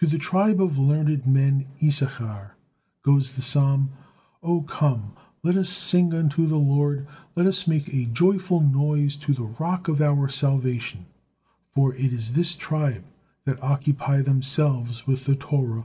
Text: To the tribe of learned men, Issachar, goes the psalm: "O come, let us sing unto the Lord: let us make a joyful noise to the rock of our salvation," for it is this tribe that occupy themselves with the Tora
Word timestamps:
To 0.00 0.08
the 0.08 0.18
tribe 0.18 0.60
of 0.60 0.80
learned 0.80 1.28
men, 1.28 1.68
Issachar, 1.80 2.56
goes 3.04 3.36
the 3.36 3.40
psalm: 3.40 3.90
"O 4.42 4.62
come, 4.62 5.12
let 5.44 5.56
us 5.56 5.68
sing 5.68 6.12
unto 6.12 6.44
the 6.48 6.58
Lord: 6.58 7.06
let 7.36 7.46
us 7.46 7.64
make 7.68 7.94
a 7.94 8.06
joyful 8.06 8.58
noise 8.60 9.16
to 9.18 9.32
the 9.32 9.44
rock 9.44 9.86
of 9.86 10.02
our 10.02 10.28
salvation," 10.28 11.06
for 11.72 11.94
it 11.94 12.12
is 12.12 12.32
this 12.32 12.56
tribe 12.56 13.04
that 13.44 13.62
occupy 13.62 14.22
themselves 14.22 15.06
with 15.06 15.24
the 15.24 15.36
Tora 15.36 15.84